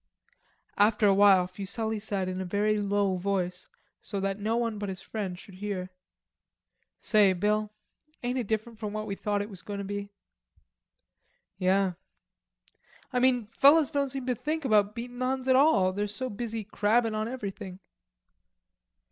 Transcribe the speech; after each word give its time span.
After 0.77 1.05
a 1.05 1.13
while 1.13 1.45
Fuselli 1.45 1.99
said 1.99 2.27
in 2.27 2.41
a 2.41 2.43
very 2.43 2.79
low 2.79 3.17
voice, 3.17 3.67
so 4.01 4.19
that 4.19 4.39
no 4.39 4.57
one 4.57 4.79
but 4.79 4.89
his 4.89 4.99
friend 5.03 5.37
should 5.37 5.53
hear: 5.53 5.91
"Say, 6.99 7.33
Bill, 7.33 7.71
ain't 8.23 8.39
it 8.39 8.47
different 8.47 8.79
from 8.79 8.93
what 8.93 9.05
we 9.05 9.13
thought 9.15 9.43
it 9.43 9.49
was 9.51 9.61
going 9.61 9.77
to 9.77 9.83
be?" 9.83 10.09
"Yare." 11.59 11.97
"I 13.13 13.19
mean 13.19 13.45
fellers 13.51 13.91
don't 13.91 14.09
seem 14.09 14.25
to 14.25 14.33
think 14.33 14.65
about 14.65 14.95
beatin' 14.95 15.19
the 15.19 15.25
Huns 15.27 15.47
at 15.47 15.55
all, 15.55 15.93
they're 15.93 16.07
so 16.07 16.31
busy 16.31 16.63
crabbin' 16.63 17.13
on 17.13 17.27
everything." 17.27 17.77